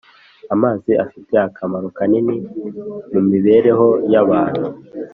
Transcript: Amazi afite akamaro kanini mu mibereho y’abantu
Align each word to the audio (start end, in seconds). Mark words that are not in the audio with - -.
Amazi 0.53 0.91
afite 1.05 1.33
akamaro 1.47 1.87
kanini 1.97 2.35
mu 3.11 3.21
mibereho 3.29 3.87
y’abantu 4.11 4.65